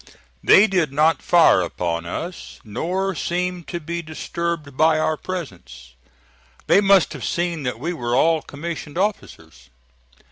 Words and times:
They 0.43 0.65
did 0.65 0.91
not 0.91 1.21
fire 1.21 1.61
upon 1.61 2.07
us 2.07 2.59
nor 2.63 3.13
seem 3.13 3.63
to 3.65 3.79
be 3.79 4.01
disturbed 4.01 4.75
by 4.75 4.97
our 4.97 5.15
presence. 5.15 5.93
They 6.65 6.81
must 6.81 7.13
have 7.13 7.23
seen 7.23 7.61
that 7.69 7.79
we 7.79 7.93
were 7.93 8.15
all 8.15 8.41
commissioned 8.41 8.97
officers. 8.97 9.69